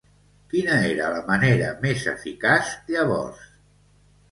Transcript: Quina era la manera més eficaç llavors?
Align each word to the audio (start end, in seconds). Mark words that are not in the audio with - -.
Quina 0.53 0.77
era 0.93 1.09
la 1.15 1.19
manera 1.27 1.69
més 1.85 2.07
eficaç 2.15 2.73
llavors? 2.91 3.49